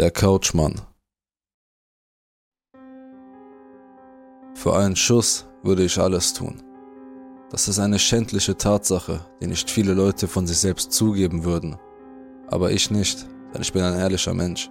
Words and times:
Der 0.00 0.10
Couchmann. 0.10 0.80
Für 4.54 4.74
einen 4.74 4.96
Schuss 4.96 5.44
würde 5.62 5.84
ich 5.84 5.98
alles 5.98 6.32
tun. 6.32 6.62
Das 7.50 7.68
ist 7.68 7.78
eine 7.78 7.98
schändliche 7.98 8.56
Tatsache, 8.56 9.26
die 9.42 9.46
nicht 9.46 9.70
viele 9.70 9.92
Leute 9.92 10.26
von 10.26 10.46
sich 10.46 10.56
selbst 10.56 10.92
zugeben 10.92 11.44
würden. 11.44 11.76
Aber 12.48 12.70
ich 12.70 12.90
nicht, 12.90 13.26
denn 13.52 13.60
ich 13.60 13.74
bin 13.74 13.82
ein 13.82 13.98
ehrlicher 13.98 14.32
Mensch. 14.32 14.70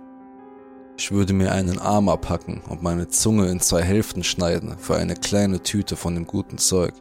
Ich 0.98 1.12
würde 1.12 1.34
mir 1.34 1.52
einen 1.52 1.78
Arm 1.78 2.10
abhacken 2.10 2.64
und 2.68 2.82
meine 2.82 3.08
Zunge 3.10 3.50
in 3.50 3.60
zwei 3.60 3.84
Hälften 3.84 4.24
schneiden 4.24 4.80
für 4.80 4.96
eine 4.96 5.14
kleine 5.14 5.62
Tüte 5.62 5.96
von 5.96 6.16
dem 6.16 6.26
guten 6.26 6.58
Zeug. 6.58 6.96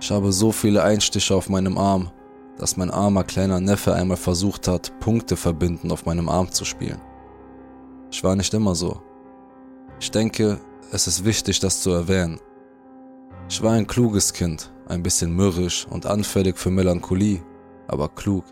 Ich 0.00 0.10
habe 0.10 0.32
so 0.32 0.50
viele 0.50 0.82
Einstiche 0.82 1.36
auf 1.36 1.48
meinem 1.48 1.78
Arm, 1.78 2.10
dass 2.58 2.76
mein 2.76 2.90
armer 2.90 3.24
kleiner 3.24 3.60
Neffe 3.60 3.94
einmal 3.94 4.16
versucht 4.16 4.68
hat, 4.68 4.98
Punkte 5.00 5.36
verbinden 5.36 5.90
auf 5.90 6.06
meinem 6.06 6.28
Arm 6.28 6.50
zu 6.50 6.64
spielen. 6.64 7.00
Ich 8.10 8.22
war 8.24 8.36
nicht 8.36 8.54
immer 8.54 8.74
so. 8.74 9.02
Ich 10.00 10.10
denke, 10.10 10.58
es 10.92 11.06
ist 11.06 11.24
wichtig, 11.24 11.60
das 11.60 11.80
zu 11.80 11.90
erwähnen. 11.90 12.40
Ich 13.48 13.62
war 13.62 13.72
ein 13.72 13.86
kluges 13.86 14.32
Kind, 14.32 14.72
ein 14.88 15.02
bisschen 15.02 15.34
mürrisch 15.34 15.86
und 15.90 16.06
anfällig 16.06 16.56
für 16.56 16.70
Melancholie, 16.70 17.42
aber 17.88 18.08
klug. 18.08 18.44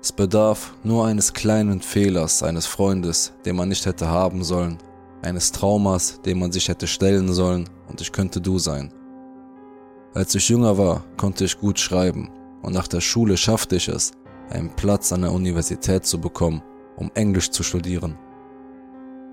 Es 0.00 0.10
bedarf 0.10 0.74
nur 0.82 1.06
eines 1.06 1.32
kleinen 1.32 1.80
Fehlers 1.80 2.42
eines 2.42 2.66
Freundes, 2.66 3.32
den 3.44 3.56
man 3.56 3.68
nicht 3.68 3.86
hätte 3.86 4.08
haben 4.08 4.42
sollen, 4.42 4.78
eines 5.22 5.52
Traumas, 5.52 6.20
dem 6.22 6.40
man 6.40 6.50
sich 6.50 6.68
hätte 6.68 6.88
stellen 6.88 7.32
sollen, 7.32 7.68
und 7.88 8.00
ich 8.00 8.10
könnte 8.10 8.40
du 8.40 8.58
sein. 8.58 8.92
Als 10.14 10.34
ich 10.34 10.48
jünger 10.48 10.76
war, 10.76 11.04
konnte 11.16 11.44
ich 11.44 11.58
gut 11.58 11.78
schreiben 11.78 12.30
und 12.62 12.72
nach 12.72 12.88
der 12.88 13.00
Schule 13.00 13.36
schaffte 13.36 13.76
ich 13.76 13.88
es, 13.88 14.12
einen 14.50 14.70
Platz 14.70 15.12
an 15.12 15.22
der 15.22 15.32
Universität 15.32 16.06
zu 16.06 16.20
bekommen, 16.20 16.62
um 16.96 17.10
Englisch 17.14 17.50
zu 17.50 17.62
studieren. 17.62 18.18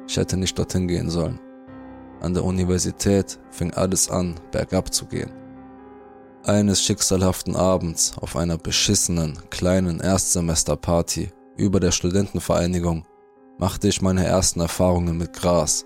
Ich 0.07 0.17
hätte 0.17 0.37
nicht 0.37 0.57
dorthin 0.57 0.87
gehen 0.87 1.09
sollen. 1.09 1.39
An 2.21 2.33
der 2.33 2.43
Universität 2.43 3.39
fing 3.51 3.73
alles 3.73 4.09
an, 4.09 4.35
bergab 4.51 4.93
zu 4.93 5.05
gehen. 5.05 5.31
Eines 6.43 6.81
schicksalhaften 6.81 7.55
Abends 7.55 8.13
auf 8.19 8.35
einer 8.35 8.57
beschissenen, 8.57 9.37
kleinen 9.49 9.99
Erstsemesterparty 9.99 11.29
über 11.57 11.79
der 11.79 11.91
Studentenvereinigung 11.91 13.05
machte 13.57 13.89
ich 13.89 14.01
meine 14.01 14.25
ersten 14.25 14.61
Erfahrungen 14.61 15.17
mit 15.17 15.33
Gras, 15.33 15.85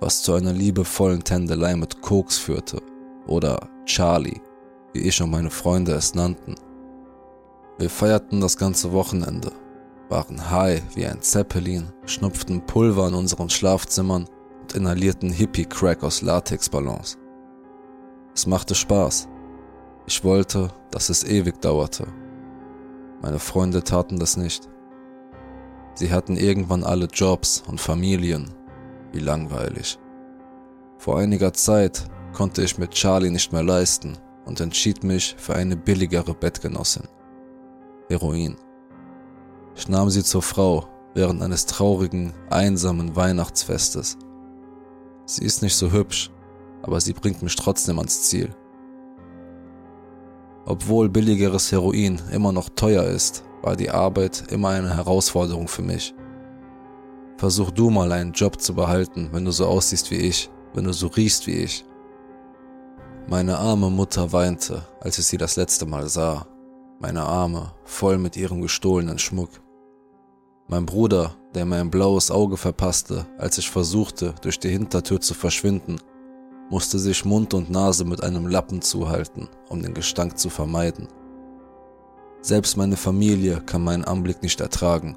was 0.00 0.22
zu 0.22 0.34
einer 0.34 0.52
liebevollen 0.52 1.24
Tändelei 1.24 1.74
mit 1.74 2.02
Koks 2.02 2.38
führte, 2.38 2.80
oder 3.26 3.68
Charlie, 3.86 4.40
wie 4.92 5.00
ich 5.00 5.20
und 5.22 5.30
meine 5.30 5.50
Freunde 5.50 5.92
es 5.92 6.14
nannten. 6.14 6.54
Wir 7.78 7.90
feierten 7.90 8.40
das 8.40 8.56
ganze 8.56 8.92
Wochenende, 8.92 9.52
waren 10.08 10.50
high 10.50 10.82
wie 10.94 11.06
ein 11.06 11.20
Zeppelin, 11.20 11.92
schnupften 12.06 12.64
Pulver 12.64 13.08
in 13.08 13.14
unseren 13.14 13.50
Schlafzimmern 13.50 14.26
und 14.62 14.74
inhalierten 14.74 15.30
Hippie-Crack 15.30 16.02
aus 16.02 16.22
Latexballons. 16.22 17.18
Es 18.34 18.46
machte 18.46 18.74
Spaß. 18.74 19.28
Ich 20.06 20.24
wollte, 20.24 20.70
dass 20.90 21.10
es 21.10 21.24
ewig 21.24 21.60
dauerte. 21.60 22.06
Meine 23.20 23.38
Freunde 23.38 23.82
taten 23.82 24.18
das 24.18 24.38
nicht. 24.38 24.68
Sie 25.94 26.12
hatten 26.12 26.36
irgendwann 26.36 26.82
alle 26.82 27.06
Jobs 27.06 27.62
und 27.66 27.80
Familien. 27.80 28.54
Wie 29.12 29.20
langweilig. 29.20 29.98
Vor 30.98 31.18
einiger 31.18 31.52
Zeit 31.52 32.08
konnte 32.32 32.62
ich 32.62 32.78
mit 32.78 32.92
Charlie 32.92 33.30
nicht 33.30 33.52
mehr 33.52 33.62
leisten 33.62 34.16
und 34.46 34.60
entschied 34.60 35.04
mich 35.04 35.34
für 35.38 35.54
eine 35.54 35.76
billigere 35.76 36.34
Bettgenossin. 36.34 37.08
Heroin. 38.08 38.56
Ich 39.74 39.88
nahm 39.88 40.10
sie 40.10 40.22
zur 40.22 40.42
Frau 40.42 40.88
während 41.14 41.42
eines 41.42 41.66
traurigen, 41.66 42.32
einsamen 42.50 43.16
Weihnachtsfestes. 43.16 44.16
Sie 45.24 45.44
ist 45.44 45.62
nicht 45.62 45.74
so 45.74 45.90
hübsch, 45.90 46.30
aber 46.82 47.00
sie 47.00 47.12
bringt 47.12 47.42
mich 47.42 47.56
trotzdem 47.56 47.98
ans 47.98 48.22
Ziel. 48.22 48.54
Obwohl 50.66 51.08
billigeres 51.08 51.72
Heroin 51.72 52.20
immer 52.32 52.52
noch 52.52 52.68
teuer 52.68 53.04
ist, 53.04 53.44
war 53.62 53.76
die 53.76 53.90
Arbeit 53.90 54.44
immer 54.50 54.68
eine 54.70 54.94
Herausforderung 54.94 55.68
für 55.68 55.82
mich. 55.82 56.14
Versuch 57.38 57.70
du 57.70 57.90
mal 57.90 58.12
einen 58.12 58.32
Job 58.32 58.60
zu 58.60 58.74
behalten, 58.74 59.28
wenn 59.32 59.44
du 59.44 59.50
so 59.50 59.66
aussiehst 59.66 60.10
wie 60.10 60.16
ich, 60.16 60.50
wenn 60.74 60.84
du 60.84 60.92
so 60.92 61.08
riechst 61.08 61.46
wie 61.46 61.56
ich. 61.56 61.84
Meine 63.28 63.58
arme 63.58 63.90
Mutter 63.90 64.32
weinte, 64.32 64.86
als 65.00 65.18
ich 65.18 65.26
sie 65.26 65.38
das 65.38 65.56
letzte 65.56 65.86
Mal 65.86 66.08
sah 66.08 66.46
meine 66.98 67.22
Arme 67.22 67.72
voll 67.84 68.18
mit 68.18 68.36
ihrem 68.36 68.62
gestohlenen 68.62 69.18
Schmuck. 69.18 69.50
Mein 70.68 70.86
Bruder, 70.86 71.36
der 71.54 71.64
mir 71.64 71.76
ein 71.76 71.90
blaues 71.90 72.30
Auge 72.30 72.56
verpasste, 72.56 73.26
als 73.38 73.58
ich 73.58 73.70
versuchte, 73.70 74.34
durch 74.42 74.58
die 74.58 74.70
Hintertür 74.70 75.20
zu 75.20 75.34
verschwinden, 75.34 76.00
musste 76.70 76.98
sich 76.98 77.24
Mund 77.24 77.54
und 77.54 77.70
Nase 77.70 78.04
mit 78.04 78.24
einem 78.24 78.46
Lappen 78.46 78.82
zuhalten, 78.82 79.48
um 79.68 79.82
den 79.82 79.94
Gestank 79.94 80.38
zu 80.38 80.50
vermeiden. 80.50 81.08
Selbst 82.40 82.76
meine 82.76 82.96
Familie 82.96 83.60
kann 83.60 83.84
meinen 83.84 84.04
Anblick 84.04 84.42
nicht 84.42 84.60
ertragen. 84.60 85.16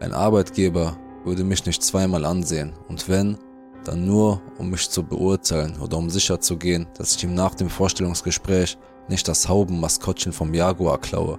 Ein 0.00 0.12
Arbeitgeber 0.12 0.98
würde 1.24 1.44
mich 1.44 1.64
nicht 1.64 1.82
zweimal 1.82 2.24
ansehen 2.24 2.72
und 2.88 3.08
wenn, 3.08 3.38
dann 3.84 4.06
nur, 4.06 4.40
um 4.58 4.70
mich 4.70 4.90
zu 4.90 5.02
beurteilen 5.02 5.78
oder 5.80 5.96
um 5.96 6.10
sicherzugehen, 6.10 6.86
dass 6.96 7.16
ich 7.16 7.24
ihm 7.24 7.34
nach 7.34 7.54
dem 7.54 7.68
Vorstellungsgespräch 7.68 8.76
nicht 9.08 9.26
das 9.28 9.48
Haubenmaskottchen 9.48 10.32
vom 10.32 10.54
Jaguar 10.54 10.98
klaue. 10.98 11.38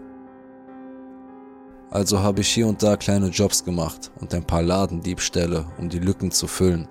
Also 1.89 2.19
habe 2.19 2.41
ich 2.41 2.49
hier 2.49 2.67
und 2.67 2.81
da 2.81 2.97
kleine 2.97 3.27
Jobs 3.27 3.63
gemacht 3.63 4.11
und 4.19 4.33
ein 4.33 4.43
paar 4.43 4.63
Ladendiebstähle, 4.63 5.65
um 5.77 5.89
die 5.89 5.99
Lücken 5.99 6.31
zu 6.31 6.47
füllen. 6.47 6.87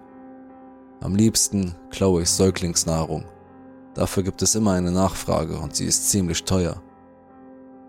Am 1.00 1.16
liebsten 1.16 1.74
klaue 1.90 2.22
ich 2.22 2.30
Säuglingsnahrung. 2.30 3.24
Dafür 3.94 4.22
gibt 4.22 4.40
es 4.42 4.54
immer 4.54 4.72
eine 4.72 4.92
Nachfrage 4.92 5.58
und 5.58 5.74
sie 5.74 5.86
ist 5.86 6.08
ziemlich 6.08 6.44
teuer. 6.44 6.80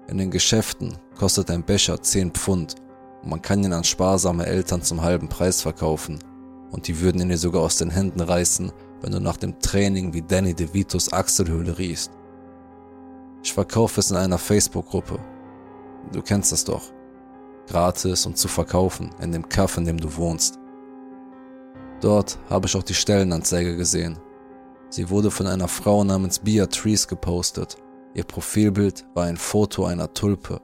In 0.07 0.17
den 0.17 0.31
Geschäften 0.31 0.97
kostet 1.17 1.51
ein 1.51 1.63
Becher 1.63 2.01
10 2.01 2.31
Pfund 2.31 2.75
und 3.21 3.29
man 3.29 3.41
kann 3.41 3.63
ihn 3.63 3.73
an 3.73 3.83
sparsame 3.83 4.45
Eltern 4.45 4.81
zum 4.81 5.01
halben 5.01 5.29
Preis 5.29 5.61
verkaufen. 5.61 6.19
Und 6.71 6.87
die 6.87 6.99
würden 6.99 7.21
ihn 7.21 7.29
dir 7.29 7.37
sogar 7.37 7.61
aus 7.61 7.77
den 7.77 7.91
Händen 7.91 8.19
reißen, 8.19 8.71
wenn 9.01 9.11
du 9.11 9.19
nach 9.19 9.37
dem 9.37 9.59
Training 9.59 10.13
wie 10.13 10.23
Danny 10.23 10.55
DeVitos 10.55 11.13
Achselhöhle 11.13 11.77
riechst. 11.77 12.11
Ich 13.43 13.53
verkaufe 13.53 13.99
es 13.99 14.09
in 14.09 14.17
einer 14.17 14.37
Facebook-Gruppe. 14.37 15.19
Du 16.13 16.21
kennst 16.21 16.53
das 16.53 16.63
doch. 16.63 16.83
Gratis 17.67 18.25
und 18.25 18.37
zu 18.37 18.47
verkaufen 18.47 19.09
in 19.21 19.33
dem 19.33 19.47
Kaff, 19.47 19.77
in 19.77 19.85
dem 19.85 19.99
du 19.99 20.15
wohnst. 20.15 20.59
Dort 22.01 22.39
habe 22.49 22.67
ich 22.67 22.75
auch 22.75 22.83
die 22.83 22.93
Stellenanzeige 22.93 23.75
gesehen. 23.75 24.17
Sie 24.89 25.09
wurde 25.09 25.29
von 25.29 25.47
einer 25.47 25.67
Frau 25.67 26.03
namens 26.03 26.39
Beatrice 26.39 27.07
gepostet. 27.07 27.75
Ihr 28.13 28.23
Profilbild 28.23 29.05
war 29.13 29.25
ein 29.25 29.37
Foto 29.37 29.85
einer 29.85 30.13
Tulpe. 30.13 30.61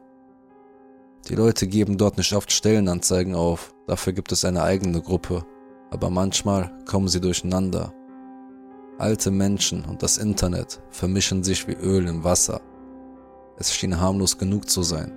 Die 1.28 1.36
Leute 1.36 1.68
geben 1.68 1.98
dort 1.98 2.18
nicht 2.18 2.34
oft 2.34 2.52
Stellenanzeigen 2.52 3.36
auf, 3.36 3.74
dafür 3.88 4.14
gibt 4.14 4.32
es 4.32 4.46
eine 4.46 4.64
eigene 4.64 5.02
Gruppe, 5.02 5.46
aber 5.92 6.10
manchmal 6.10 6.72
kommen 6.86 7.08
sie 7.08 7.20
durcheinander. 7.20 7.94
Alte 8.98 9.32
Menschen 9.32 9.84
und 9.86 10.04
das 10.04 10.18
Internet 10.18 10.82
vermischen 10.90 11.44
sich 11.44 11.68
wie 11.68 11.74
Öl 11.74 12.08
im 12.08 12.24
Wasser. 12.24 12.62
Es 13.59 13.74
schien 13.74 14.00
harmlos 14.00 14.38
genug 14.38 14.70
zu 14.70 14.84
sein. 14.84 15.12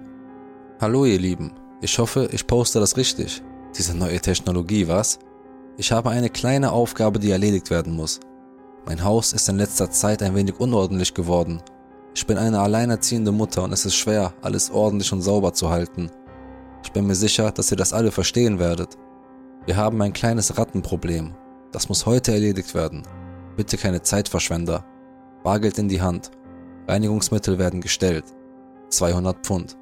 Hallo 0.81 1.05
ihr 1.05 1.21
Lieben, 1.21 1.53
ich 1.81 1.97
hoffe, 2.01 2.29
ich 2.33 2.45
poste 2.45 2.81
das 2.81 2.97
richtig. 2.97 3.41
Diese 3.79 3.97
neue 3.97 4.19
Technologie, 4.19 4.89
was? 4.89 5.21
Ich 5.77 5.93
habe 5.93 6.11
eine 6.11 6.29
kleine 6.29 6.73
Aufgabe, 6.73 7.21
die 7.21 7.31
erledigt 7.31 7.71
werden 7.71 7.95
muss. 7.95 8.19
Mein 8.85 9.05
Haus 9.05 9.33
ist 9.33 9.49
in 9.49 9.59
letzter 9.59 9.93
Zeit 9.93 10.25
ein 10.25 10.35
wenig 10.35 10.59
unordentlich 10.59 11.15
geworden. 11.15 11.63
Ich 12.17 12.27
bin 12.27 12.37
eine 12.37 12.59
alleinerziehende 12.59 13.31
Mutter 13.31 13.63
und 13.63 13.73
es 13.73 13.87
ist 13.87 13.95
schwer, 13.95 14.35
alles 14.43 14.73
ordentlich 14.73 15.13
und 15.13 15.23
sauber 15.23 15.53
zu 15.53 15.71
halten. 15.71 16.11
Ich 16.83 16.91
bin 16.91 17.07
mir 17.07 17.15
sicher, 17.15 17.53
dass 17.53 17.71
ihr 17.71 17.77
das 17.77 17.93
alle 17.93 18.11
verstehen 18.11 18.59
werdet. 18.59 18.99
Wir 19.67 19.77
haben 19.77 20.03
ein 20.03 20.13
kleines 20.13 20.59
Rattenproblem. 20.59 21.33
Das 21.71 21.89
muss 21.89 22.07
heute 22.07 22.33
erledigt 22.33 22.75
werden. 22.75 23.05
Bitte 23.57 23.77
keine 23.77 24.03
Zeitverschwender. 24.03 24.85
Bargeld 25.45 25.79
in 25.79 25.89
die 25.89 26.03
Hand. 26.03 26.33
Reinigungsmittel 26.89 27.59
werden 27.59 27.81
gestellt. 27.81 28.25
200 28.89 29.47
Pfund. 29.47 29.77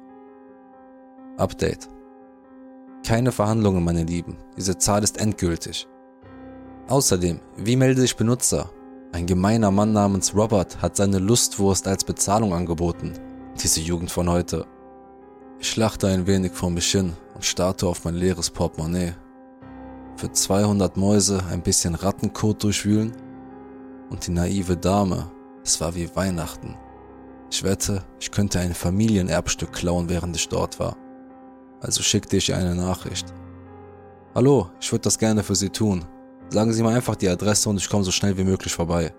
Update. 1.37 1.89
Keine 3.05 3.31
Verhandlungen, 3.31 3.83
meine 3.83 4.03
Lieben. 4.03 4.37
Diese 4.55 4.77
Zahl 4.77 5.03
ist 5.03 5.19
endgültig. 5.19 5.87
Außerdem, 6.87 7.39
wie 7.57 7.75
melde 7.75 8.03
ich 8.03 8.15
Benutzer? 8.15 8.69
Ein 9.11 9.25
gemeiner 9.25 9.71
Mann 9.71 9.91
namens 9.91 10.35
Robert 10.35 10.81
hat 10.81 10.95
seine 10.95 11.19
Lustwurst 11.19 11.87
als 11.87 12.03
Bezahlung 12.03 12.53
angeboten. 12.53 13.13
Diese 13.61 13.81
Jugend 13.81 14.11
von 14.11 14.29
heute. 14.29 14.65
Ich 15.59 15.75
lachte 15.75 16.07
ein 16.07 16.27
wenig 16.27 16.53
vor 16.53 16.69
mich 16.69 16.91
hin 16.91 17.13
und 17.35 17.43
starrte 17.43 17.87
auf 17.87 18.05
mein 18.05 18.15
leeres 18.15 18.49
Portemonnaie. 18.49 19.13
Für 20.15 20.31
200 20.31 20.97
Mäuse 20.97 21.43
ein 21.49 21.63
bisschen 21.63 21.95
Rattenkot 21.95 22.63
durchwühlen? 22.63 23.13
Und 24.09 24.27
die 24.27 24.31
naive 24.31 24.77
Dame, 24.77 25.31
es 25.63 25.81
war 25.81 25.95
wie 25.95 26.15
Weihnachten. 26.15 26.75
Ich 27.53 27.63
wette, 27.63 28.01
ich 28.17 28.31
könnte 28.31 28.59
ein 28.59 28.73
Familienerbstück 28.73 29.73
klauen, 29.73 30.07
während 30.07 30.37
ich 30.37 30.47
dort 30.47 30.79
war. 30.79 30.95
Also 31.81 32.01
schickte 32.01 32.37
ich 32.37 32.53
eine 32.53 32.73
Nachricht. 32.73 33.25
Hallo, 34.33 34.69
ich 34.79 34.89
würde 34.89 35.01
das 35.01 35.19
gerne 35.19 35.43
für 35.43 35.55
Sie 35.55 35.69
tun. 35.69 36.05
Sagen 36.49 36.71
Sie 36.71 36.81
mir 36.81 36.91
einfach 36.91 37.17
die 37.17 37.27
Adresse 37.27 37.69
und 37.69 37.75
ich 37.75 37.89
komme 37.89 38.05
so 38.05 38.11
schnell 38.11 38.37
wie 38.37 38.45
möglich 38.45 38.71
vorbei. 38.71 39.13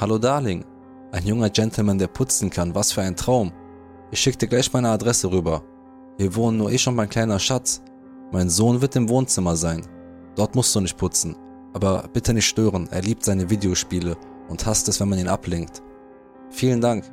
Hallo 0.00 0.16
Darling, 0.16 0.64
ein 1.10 1.26
junger 1.26 1.50
Gentleman, 1.50 1.98
der 1.98 2.06
putzen 2.06 2.50
kann, 2.50 2.72
was 2.76 2.92
für 2.92 3.02
ein 3.02 3.16
Traum. 3.16 3.52
Ich 4.12 4.20
schicke 4.20 4.38
dir 4.38 4.48
gleich 4.48 4.72
meine 4.72 4.90
Adresse 4.90 5.28
rüber. 5.28 5.64
Hier 6.18 6.36
wohnen 6.36 6.58
nur 6.58 6.70
ich 6.70 6.86
und 6.86 6.94
mein 6.94 7.08
kleiner 7.08 7.40
Schatz. 7.40 7.82
Mein 8.30 8.48
Sohn 8.48 8.80
wird 8.80 8.94
im 8.94 9.08
Wohnzimmer 9.08 9.56
sein. 9.56 9.84
Dort 10.36 10.54
musst 10.54 10.72
du 10.76 10.80
nicht 10.80 10.96
putzen. 10.96 11.34
Aber 11.72 12.08
bitte 12.12 12.32
nicht 12.32 12.46
stören, 12.46 12.88
er 12.92 13.02
liebt 13.02 13.24
seine 13.24 13.50
Videospiele 13.50 14.16
und 14.48 14.64
hasst 14.66 14.88
es, 14.88 15.00
wenn 15.00 15.08
man 15.08 15.18
ihn 15.18 15.28
ablenkt. 15.28 15.82
Vielen 16.50 16.80
Dank. 16.80 17.04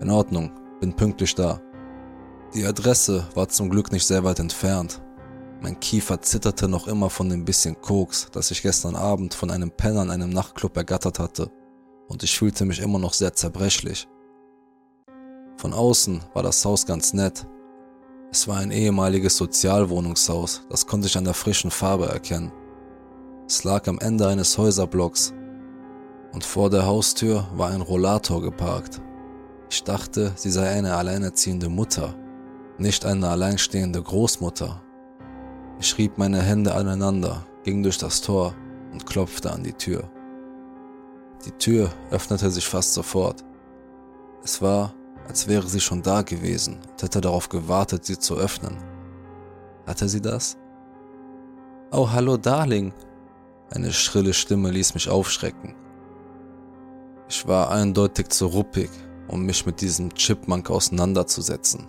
In 0.00 0.10
Ordnung, 0.10 0.50
bin 0.80 0.94
pünktlich 0.94 1.34
da. 1.34 1.60
Die 2.54 2.64
Adresse 2.64 3.28
war 3.34 3.48
zum 3.48 3.70
Glück 3.70 3.92
nicht 3.92 4.06
sehr 4.06 4.24
weit 4.24 4.40
entfernt. 4.40 5.00
Mein 5.62 5.78
Kiefer 5.78 6.20
zitterte 6.22 6.68
noch 6.68 6.88
immer 6.88 7.10
von 7.10 7.28
dem 7.28 7.44
bisschen 7.44 7.80
Koks, 7.80 8.28
das 8.32 8.50
ich 8.50 8.62
gestern 8.62 8.96
Abend 8.96 9.34
von 9.34 9.50
einem 9.50 9.70
Penner 9.70 10.02
in 10.02 10.10
einem 10.10 10.30
Nachtclub 10.30 10.76
ergattert 10.76 11.18
hatte, 11.18 11.50
und 12.08 12.22
ich 12.22 12.36
fühlte 12.36 12.64
mich 12.64 12.80
immer 12.80 12.98
noch 12.98 13.12
sehr 13.12 13.34
zerbrechlich. 13.34 14.08
Von 15.56 15.74
außen 15.74 16.22
war 16.32 16.42
das 16.42 16.64
Haus 16.64 16.86
ganz 16.86 17.12
nett. 17.12 17.46
Es 18.32 18.48
war 18.48 18.56
ein 18.56 18.70
ehemaliges 18.70 19.36
Sozialwohnungshaus, 19.36 20.62
das 20.70 20.86
konnte 20.86 21.06
ich 21.06 21.16
an 21.18 21.24
der 21.24 21.34
frischen 21.34 21.70
Farbe 21.70 22.06
erkennen. 22.06 22.52
Es 23.46 23.64
lag 23.64 23.86
am 23.86 23.98
Ende 23.98 24.26
eines 24.26 24.56
Häuserblocks 24.56 25.34
und 26.32 26.44
vor 26.44 26.70
der 26.70 26.86
Haustür 26.86 27.46
war 27.54 27.70
ein 27.70 27.80
Rollator 27.80 28.40
geparkt. 28.40 29.00
Ich 29.68 29.84
dachte, 29.84 30.32
sie 30.36 30.50
sei 30.50 30.70
eine 30.70 30.96
alleinerziehende 30.96 31.68
Mutter, 31.68 32.14
nicht 32.78 33.04
eine 33.04 33.28
alleinstehende 33.28 34.02
Großmutter. 34.02 34.82
Ich 35.80 35.96
rieb 35.98 36.18
meine 36.18 36.42
Hände 36.42 36.74
aneinander, 36.74 37.46
ging 37.64 37.82
durch 37.82 37.98
das 37.98 38.20
Tor 38.20 38.54
und 38.92 39.06
klopfte 39.06 39.52
an 39.52 39.62
die 39.62 39.72
Tür. 39.72 40.10
Die 41.46 41.52
Tür 41.52 41.90
öffnete 42.10 42.50
sich 42.50 42.66
fast 42.66 42.94
sofort. 42.94 43.44
Es 44.42 44.60
war, 44.60 44.94
als 45.28 45.46
wäre 45.48 45.66
sie 45.66 45.80
schon 45.80 46.02
da 46.02 46.22
gewesen 46.22 46.80
und 46.90 47.02
hätte 47.02 47.20
darauf 47.20 47.48
gewartet, 47.48 48.04
sie 48.04 48.18
zu 48.18 48.36
öffnen. 48.36 48.76
Hatte 49.86 50.08
sie 50.08 50.20
das? 50.20 50.56
Oh, 51.92 52.10
hallo, 52.10 52.36
Darling, 52.36 52.92
eine 53.70 53.92
schrille 53.92 54.34
Stimme 54.34 54.70
ließ 54.70 54.94
mich 54.94 55.08
aufschrecken. 55.08 55.74
Ich 57.30 57.46
war 57.46 57.70
eindeutig 57.70 58.28
zu 58.30 58.46
ruppig, 58.46 58.90
um 59.28 59.46
mich 59.46 59.64
mit 59.64 59.80
diesem 59.80 60.12
Chipmunk 60.12 60.68
auseinanderzusetzen. 60.68 61.86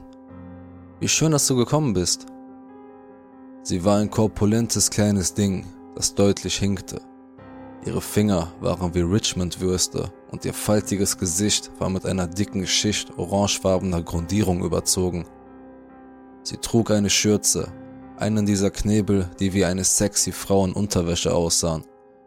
Wie 0.99 1.07
schön, 1.07 1.31
dass 1.31 1.47
du 1.47 1.55
gekommen 1.55 1.93
bist. 1.93 2.27
Sie 3.63 3.83
war 3.83 3.97
ein 3.97 4.11
korpulentes 4.11 4.91
kleines 4.91 5.33
Ding, 5.33 5.65
das 5.95 6.13
deutlich 6.13 6.57
hinkte. 6.57 7.01
Ihre 7.83 8.01
Finger 8.01 8.53
waren 8.59 8.93
wie 8.93 9.01
Richmond-Würste 9.01 10.13
und 10.29 10.45
ihr 10.45 10.53
faltiges 10.53 11.17
Gesicht 11.17 11.71
war 11.79 11.89
mit 11.89 12.05
einer 12.05 12.27
dicken 12.27 12.67
Schicht 12.67 13.17
orangefarbener 13.17 14.03
Grundierung 14.03 14.63
überzogen. 14.63 15.25
Sie 16.43 16.57
trug 16.57 16.91
eine 16.91 17.09
Schürze, 17.09 17.73
einen 18.15 18.45
dieser 18.45 18.69
Knebel, 18.69 19.27
die 19.39 19.53
wie 19.53 19.65
eine 19.65 19.85
sexy 19.85 20.33
Frau 20.33 20.63
in 20.65 20.73
Unterwäsche 20.73 21.33
aussahen, 21.33 21.83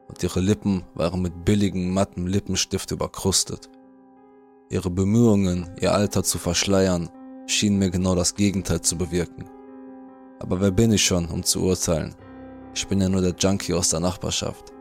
und 0.09 0.23
ihre 0.23 0.41
Lippen 0.41 0.85
waren 0.95 1.23
mit 1.23 1.45
billigem, 1.45 1.93
matten 1.93 2.27
Lippenstift 2.27 2.91
überkrustet. 2.91 3.71
Ihre 4.71 4.91
Bemühungen, 4.91 5.71
ihr 5.81 5.95
Alter 5.95 6.23
zu 6.23 6.39
verschleiern, 6.39 7.11
schienen 7.47 7.79
mir 7.79 7.91
genau 7.91 8.15
das 8.15 8.35
Gegenteil 8.35 8.81
zu 8.81 8.97
bewirken. 8.97 9.45
Aber 10.41 10.61
wer 10.61 10.71
bin 10.71 10.93
ich 10.93 11.05
schon, 11.05 11.27
um 11.27 11.43
zu 11.43 11.63
urteilen? 11.63 12.15
Ich 12.75 12.87
bin 12.87 13.01
ja 13.01 13.09
nur 13.09 13.21
der 13.21 13.35
Junkie 13.39 13.75
aus 13.75 13.91
der 13.91 14.01
Nachbarschaft. 14.01 14.73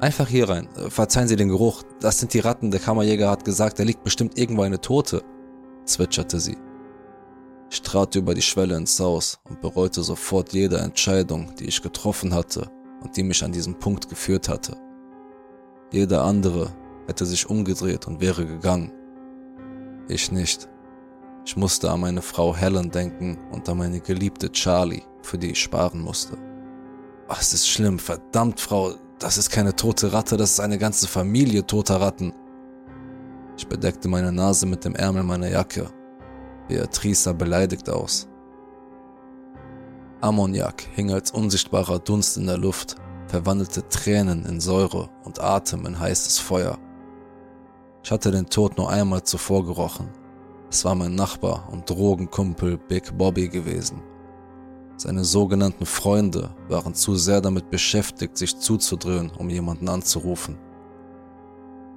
Einfach 0.00 0.28
hier 0.28 0.48
rein. 0.48 0.68
Verzeihen 0.88 1.28
Sie 1.28 1.36
den 1.36 1.48
Geruch. 1.48 1.82
Das 2.00 2.18
sind 2.18 2.34
die 2.34 2.40
Ratten. 2.40 2.70
Der 2.70 2.80
Kammerjäger 2.80 3.30
hat 3.30 3.44
gesagt, 3.44 3.78
da 3.78 3.82
liegt 3.82 4.04
bestimmt 4.04 4.38
irgendwo 4.38 4.62
eine 4.62 4.80
Tote, 4.80 5.22
zwitscherte 5.84 6.38
sie. 6.38 6.56
Ich 7.70 7.82
trat 7.82 8.14
über 8.14 8.34
die 8.34 8.42
Schwelle 8.42 8.76
ins 8.76 9.00
Haus 9.00 9.38
und 9.48 9.60
bereute 9.60 10.02
sofort 10.02 10.52
jede 10.52 10.78
Entscheidung, 10.78 11.54
die 11.58 11.64
ich 11.64 11.82
getroffen 11.82 12.32
hatte 12.32 12.70
und 13.02 13.16
die 13.16 13.22
mich 13.22 13.42
an 13.44 13.52
diesem 13.52 13.78
Punkt 13.78 14.08
geführt 14.08 14.48
hatte. 14.48 14.76
Jeder 15.92 16.24
andere 16.24 16.72
hätte 17.06 17.24
sich 17.26 17.48
umgedreht 17.48 18.06
und 18.06 18.20
wäre 18.20 18.46
gegangen. 18.46 18.92
Ich 20.08 20.32
nicht. 20.32 20.68
Ich 21.44 21.56
musste 21.56 21.90
an 21.90 22.00
meine 22.00 22.22
Frau 22.22 22.56
Helen 22.56 22.90
denken 22.90 23.38
und 23.52 23.68
an 23.68 23.78
meine 23.78 24.00
geliebte 24.00 24.50
Charlie, 24.50 25.02
für 25.22 25.38
die 25.38 25.52
ich 25.52 25.60
sparen 25.60 26.00
musste. 26.00 26.36
Ach, 27.28 27.40
es 27.40 27.54
ist 27.54 27.68
schlimm, 27.68 27.98
verdammt, 27.98 28.60
Frau, 28.60 28.94
das 29.18 29.38
ist 29.38 29.50
keine 29.50 29.74
tote 29.74 30.12
Ratte, 30.12 30.36
das 30.36 30.52
ist 30.52 30.60
eine 30.60 30.78
ganze 30.78 31.06
Familie 31.06 31.64
toter 31.66 32.00
Ratten. 32.00 32.32
Ich 33.56 33.66
bedeckte 33.66 34.08
meine 34.08 34.32
Nase 34.32 34.66
mit 34.66 34.84
dem 34.84 34.94
Ärmel 34.94 35.22
meiner 35.22 35.48
Jacke 35.48 35.88
Beatrice 36.68 37.22
sah 37.22 37.32
beleidigt 37.32 37.88
aus. 37.88 38.28
Ammoniak 40.20 40.82
hing 40.94 41.12
als 41.12 41.30
unsichtbarer 41.30 41.98
Dunst 41.98 42.36
in 42.36 42.46
der 42.46 42.58
Luft, 42.58 42.96
verwandelte 43.28 43.86
Tränen 43.88 44.46
in 44.46 44.60
Säure 44.60 45.10
und 45.24 45.40
Atem 45.40 45.84
in 45.86 45.98
heißes 45.98 46.38
Feuer. 46.38 46.78
Ich 48.02 48.10
hatte 48.10 48.30
den 48.30 48.46
Tod 48.46 48.78
nur 48.78 48.88
einmal 48.88 49.22
zuvor 49.24 49.64
gerochen. 49.66 50.08
Es 50.70 50.84
war 50.84 50.94
mein 50.94 51.14
Nachbar 51.14 51.68
und 51.70 51.88
Drogenkumpel 51.90 52.78
Big 52.78 53.16
Bobby 53.16 53.48
gewesen. 53.48 54.02
Seine 54.96 55.24
sogenannten 55.24 55.84
Freunde 55.84 56.50
waren 56.68 56.94
zu 56.94 57.16
sehr 57.16 57.40
damit 57.40 57.68
beschäftigt, 57.68 58.38
sich 58.38 58.58
zuzudrehen, 58.58 59.30
um 59.36 59.50
jemanden 59.50 59.88
anzurufen. 59.88 60.56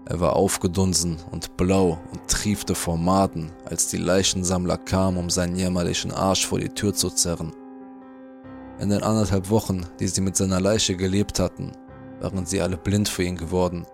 Er 0.05 0.19
war 0.19 0.35
aufgedunsen 0.35 1.17
und 1.31 1.55
blau 1.55 1.99
und 2.11 2.27
triefte 2.27 2.75
vor 2.75 2.97
Maden, 2.97 3.51
als 3.63 3.87
die 3.87 3.97
Leichensammler 3.97 4.77
kamen, 4.77 5.17
um 5.17 5.29
seinen 5.29 5.55
jämmerlichen 5.55 6.11
Arsch 6.11 6.47
vor 6.47 6.59
die 6.59 6.69
Tür 6.69 6.93
zu 6.93 7.09
zerren. 7.09 7.53
In 8.79 8.89
den 8.89 9.03
anderthalb 9.03 9.49
Wochen, 9.49 9.85
die 9.99 10.07
sie 10.07 10.21
mit 10.21 10.37
seiner 10.37 10.61
Leiche 10.61 10.95
gelebt 10.95 11.39
hatten, 11.39 11.73
waren 12.21 12.45
sie 12.45 12.61
alle 12.61 12.77
blind 12.77 13.09
für 13.09 13.23
ihn 13.23 13.35
geworden, 13.35 13.85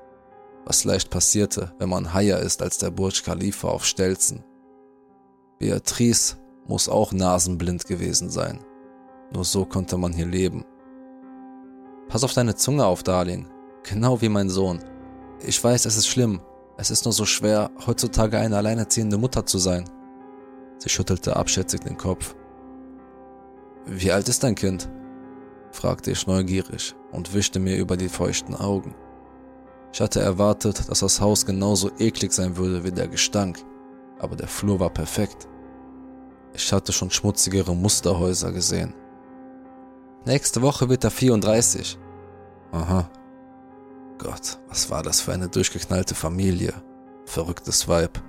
was 0.64 0.84
leicht 0.84 1.10
passierte, 1.10 1.74
wenn 1.80 1.90
man 1.90 2.14
higher 2.14 2.40
ist 2.40 2.62
als 2.62 2.78
der 2.78 2.92
Burj 2.92 3.24
Khalifa 3.24 3.68
auf 3.68 3.86
Stelzen. 3.86 4.44
Beatrice 5.58 6.38
muss 6.68 6.88
auch 6.88 7.12
nasenblind 7.14 7.86
gewesen 7.86 8.30
sein. 8.30 8.60
Nur 9.34 9.44
so 9.44 9.66
konnte 9.66 9.98
man 9.98 10.14
hier 10.14 10.28
leben. 10.28 10.66
Pass 12.08 12.24
auf 12.24 12.34
deine 12.34 12.56
Zunge 12.56 12.86
auf, 12.86 13.02
Darling. 13.02 13.48
Genau 13.84 14.22
wie 14.22 14.30
mein 14.30 14.50
Sohn. 14.50 14.80
Ich 15.40 15.64
weiß, 15.64 15.86
es 15.86 15.98
ist 15.98 16.08
schlimm. 16.08 16.42
Es 16.78 16.92
ist 16.92 17.06
nur 17.06 17.14
so 17.14 17.26
schwer, 17.26 17.72
heutzutage 17.88 18.38
eine 18.38 18.58
alleinerziehende 18.58 19.18
Mutter 19.18 19.46
zu 19.46 19.58
sein. 19.58 19.90
Sie 20.78 20.90
schüttelte 20.90 21.36
abschätzig 21.36 21.82
den 21.82 21.98
Kopf. 21.98 22.36
Wie 23.86 24.12
alt 24.12 24.28
ist 24.30 24.44
dein 24.44 24.56
Kind? 24.56 24.90
fragte 25.72 26.12
ich 26.12 26.26
neugierig 26.26 26.96
und 27.12 27.34
wischte 27.34 27.60
mir 27.60 27.78
über 27.78 27.98
die 27.98 28.10
feuchten 28.10 28.56
Augen. 28.56 28.96
Ich 29.92 30.02
hatte 30.02 30.22
erwartet, 30.22 30.90
dass 30.90 31.00
das 31.00 31.22
Haus 31.22 31.46
genauso 31.46 31.92
eklig 32.00 32.34
sein 32.34 32.58
würde 32.58 32.84
wie 32.84 32.92
der 32.92 33.08
Gestank, 33.08 33.60
aber 34.20 34.36
der 34.36 34.48
Flur 34.48 34.80
war 34.80 34.90
perfekt. 34.90 35.48
Ich 36.54 36.72
hatte 36.72 36.94
schon 36.94 37.12
schmutzigere 37.12 37.76
Musterhäuser 37.76 38.52
gesehen. 38.52 38.94
Nächste 40.26 40.62
Woche 40.62 40.90
wird 40.90 41.04
er 41.04 41.12
34. 41.12 42.00
Aha, 42.72 43.10
Gott, 44.18 44.60
was 44.70 44.90
war 44.90 45.04
das 45.04 45.22
für 45.22 45.34
eine 45.34 45.50
durchgeknallte 45.50 46.16
Familie. 46.16 46.74
Verrücktes 47.26 47.88
Weib. 47.88 48.22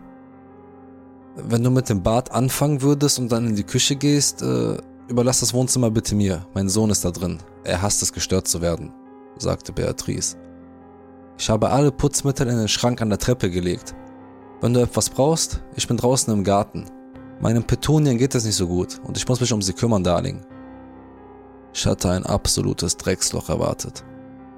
Wenn 1.36 1.62
du 1.62 1.70
mit 1.70 1.88
dem 1.88 2.02
Bad 2.02 2.32
anfangen 2.32 2.82
würdest 2.82 3.18
und 3.18 3.30
dann 3.30 3.46
in 3.46 3.56
die 3.56 3.64
Küche 3.64 3.96
gehst, 3.96 4.42
äh, 4.42 4.76
überlass 5.08 5.40
das 5.40 5.54
Wohnzimmer 5.54 5.90
bitte 5.90 6.14
mir. 6.14 6.46
Mein 6.54 6.68
Sohn 6.68 6.90
ist 6.90 7.04
da 7.04 7.10
drin. 7.10 7.38
Er 7.64 7.82
hasst 7.82 8.02
es, 8.02 8.12
gestört 8.12 8.48
zu 8.48 8.60
werden, 8.60 8.92
sagte 9.38 9.72
Beatrice. 9.72 10.36
Ich 11.38 11.50
habe 11.50 11.70
alle 11.70 11.92
Putzmittel 11.92 12.48
in 12.48 12.56
den 12.56 12.68
Schrank 12.68 13.02
an 13.02 13.10
der 13.10 13.18
Treppe 13.18 13.50
gelegt. 13.50 13.94
Wenn 14.60 14.72
du 14.72 14.80
etwas 14.80 15.10
brauchst, 15.10 15.62
ich 15.74 15.86
bin 15.86 15.96
draußen 15.96 16.32
im 16.32 16.44
Garten. 16.44 16.86
Meinen 17.40 17.64
Petunien 17.64 18.16
geht 18.16 18.34
es 18.34 18.44
nicht 18.44 18.56
so 18.56 18.66
gut 18.66 19.00
und 19.04 19.16
ich 19.16 19.28
muss 19.28 19.40
mich 19.40 19.52
um 19.52 19.60
sie 19.60 19.74
kümmern, 19.74 20.02
Darling. 20.02 20.44
Ich 21.74 21.86
hatte 21.86 22.10
ein 22.10 22.24
absolutes 22.24 22.96
Drecksloch 22.96 23.50
erwartet. 23.50 24.02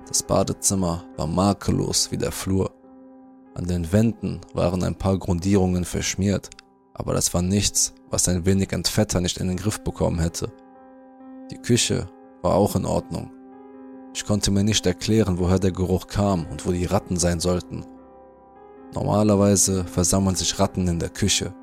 Das 0.07 0.23
Badezimmer 0.23 1.05
war 1.17 1.27
makellos 1.27 2.13
wie 2.13 2.17
der 2.17 2.31
Flur. 2.31 2.71
An 3.55 3.67
den 3.67 3.91
Wänden 3.93 4.41
waren 4.55 4.85
ein 4.85 4.95
paar 4.95 5.19
Grundierungen 5.19 5.85
verschmiert, 5.85 6.49
aber 6.99 7.15
das 7.15 7.33
war 7.33 7.43
nichts, 7.43 7.95
was 8.11 8.29
ein 8.29 8.45
wenig 8.45 8.73
Entfetter 8.73 9.21
nicht 9.21 9.39
in 9.39 9.49
den 9.49 9.57
Griff 9.57 9.81
bekommen 9.81 10.19
hätte. 10.19 10.53
Die 11.51 11.59
Küche 11.59 12.09
war 12.43 12.55
auch 12.55 12.77
in 12.77 12.85
Ordnung. 12.85 13.31
Ich 14.15 14.27
konnte 14.27 14.51
mir 14.51 14.65
nicht 14.65 14.85
erklären, 14.85 15.39
woher 15.39 15.59
der 15.59 15.71
Geruch 15.73 16.09
kam 16.09 16.47
und 16.51 16.67
wo 16.67 16.73
die 16.73 16.85
Ratten 16.85 17.17
sein 17.17 17.41
sollten. 17.41 17.85
Normalerweise 18.95 19.85
versammeln 19.85 20.35
sich 20.35 20.59
Ratten 20.59 20.89
in 20.89 20.99
der 20.99 21.11
Küche. 21.11 21.55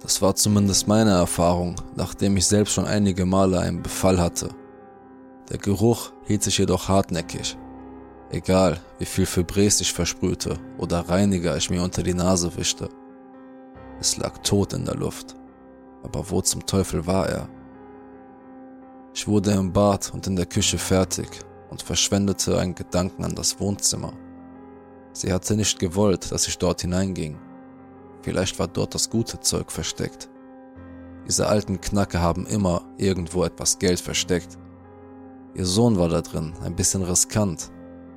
Das 0.00 0.22
war 0.22 0.34
zumindest 0.34 0.88
meine 0.88 1.10
Erfahrung, 1.10 1.74
nachdem 1.96 2.36
ich 2.36 2.46
selbst 2.46 2.72
schon 2.72 2.86
einige 2.86 3.26
Male 3.26 3.58
einen 3.60 3.82
Befall 3.82 4.18
hatte. 4.18 4.48
Der 5.50 5.58
Geruch 5.58 6.12
hielt 6.26 6.42
sich 6.42 6.58
jedoch 6.58 6.88
hartnäckig. 6.88 7.56
Egal, 8.30 8.80
wie 8.98 9.06
viel 9.06 9.26
Fibres 9.26 9.80
ich 9.80 9.92
versprühte 9.92 10.58
oder 10.78 11.00
Reiniger 11.08 11.56
ich 11.56 11.70
mir 11.70 11.82
unter 11.82 12.02
die 12.02 12.14
Nase 12.14 12.56
wischte. 12.56 12.88
Es 14.00 14.16
lag 14.16 14.38
tot 14.38 14.72
in 14.72 14.84
der 14.84 14.94
Luft. 14.94 15.34
Aber 16.02 16.30
wo 16.30 16.40
zum 16.40 16.64
Teufel 16.64 17.06
war 17.06 17.28
er? 17.28 17.48
Ich 19.14 19.26
wurde 19.26 19.50
im 19.52 19.72
Bad 19.72 20.12
und 20.14 20.26
in 20.26 20.36
der 20.36 20.46
Küche 20.46 20.78
fertig 20.78 21.28
und 21.70 21.82
verschwendete 21.82 22.58
einen 22.58 22.74
Gedanken 22.74 23.24
an 23.24 23.34
das 23.34 23.58
Wohnzimmer. 23.58 24.12
Sie 25.12 25.32
hatte 25.32 25.56
nicht 25.56 25.80
gewollt, 25.80 26.30
dass 26.30 26.46
ich 26.46 26.58
dort 26.58 26.82
hineinging. 26.82 27.36
Vielleicht 28.22 28.58
war 28.58 28.68
dort 28.68 28.94
das 28.94 29.10
gute 29.10 29.40
Zeug 29.40 29.72
versteckt. 29.72 30.28
Diese 31.26 31.48
alten 31.48 31.80
Knacke 31.80 32.20
haben 32.20 32.46
immer 32.46 32.82
irgendwo 32.96 33.44
etwas 33.44 33.78
Geld 33.78 34.00
versteckt. 34.00 34.56
Ihr 35.54 35.66
Sohn 35.66 35.98
war 35.98 36.08
da 36.08 36.22
drin, 36.22 36.54
ein 36.62 36.76
bisschen 36.76 37.02
riskant, 37.02 37.70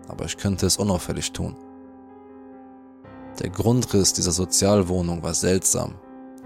aber 0.07 0.25
ich 0.25 0.37
könnte 0.37 0.67
es 0.67 0.77
unauffällig 0.77 1.31
tun. 1.31 1.55
Der 3.41 3.49
Grundriss 3.49 4.13
dieser 4.13 4.31
Sozialwohnung 4.31 5.23
war 5.23 5.33
seltsam. 5.33 5.95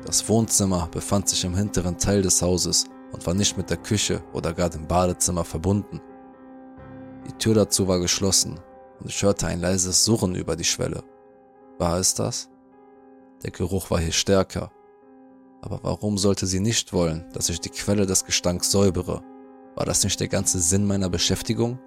Das 0.05 0.29
Wohnzimmer 0.29 0.87
befand 0.89 1.27
sich 1.27 1.43
im 1.43 1.53
hinteren 1.53 1.97
Teil 1.97 2.21
des 2.21 2.41
Hauses 2.41 2.85
und 3.11 3.27
war 3.27 3.33
nicht 3.33 3.57
mit 3.57 3.69
der 3.69 3.77
Küche 3.77 4.23
oder 4.31 4.53
gar 4.53 4.69
dem 4.69 4.87
Badezimmer 4.87 5.43
verbunden. 5.43 5.99
Die 7.27 7.33
Tür 7.33 7.53
dazu 7.53 7.89
war 7.89 7.99
geschlossen 7.99 8.61
und 9.01 9.09
ich 9.09 9.21
hörte 9.21 9.47
ein 9.47 9.59
leises 9.59 10.05
Surren 10.05 10.35
über 10.35 10.55
die 10.55 10.63
Schwelle. 10.63 11.03
War 11.79 11.99
es 11.99 12.13
das? 12.13 12.49
Der 13.43 13.51
Geruch 13.51 13.91
war 13.91 13.99
hier 13.99 14.13
stärker. 14.13 14.71
Aber 15.61 15.79
warum 15.83 16.17
sollte 16.17 16.45
sie 16.45 16.61
nicht 16.61 16.93
wollen, 16.93 17.25
dass 17.33 17.49
ich 17.49 17.59
die 17.59 17.71
Quelle 17.71 18.05
des 18.05 18.23
Gestanks 18.23 18.71
säubere? 18.71 19.21
War 19.75 19.85
das 19.85 20.01
nicht 20.05 20.21
der 20.21 20.29
ganze 20.29 20.59
Sinn 20.59 20.87
meiner 20.87 21.09
Beschäftigung? 21.09 21.77